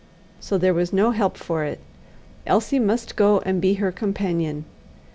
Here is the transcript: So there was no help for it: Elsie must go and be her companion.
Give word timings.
So 0.39 0.57
there 0.57 0.73
was 0.73 0.91
no 0.91 1.11
help 1.11 1.37
for 1.37 1.63
it: 1.63 1.79
Elsie 2.47 2.79
must 2.79 3.15
go 3.15 3.37
and 3.45 3.61
be 3.61 3.75
her 3.75 3.91
companion. 3.91 4.65